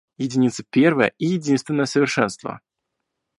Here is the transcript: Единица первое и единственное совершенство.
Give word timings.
Единица 0.17 0.63
первое 0.71 1.13
и 1.19 1.27
единственное 1.27 1.85
совершенство. 1.85 2.61